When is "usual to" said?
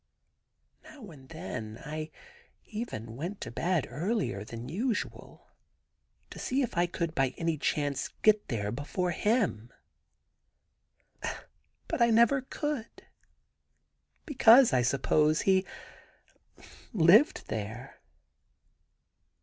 4.67-6.39